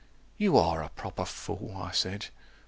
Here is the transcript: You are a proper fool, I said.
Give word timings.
You 0.35 0.57
are 0.57 0.81
a 0.81 0.89
proper 0.89 1.25
fool, 1.25 1.75
I 1.79 1.91
said. 1.91 2.29